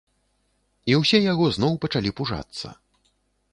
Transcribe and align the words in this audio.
І 0.93 0.95
ўсе 1.01 1.17
яго 1.25 1.45
зноў 1.59 1.77
пачалі 1.85 2.15
пужацца. 2.21 2.67